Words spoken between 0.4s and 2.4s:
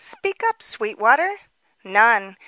up, Sweetwater." "None.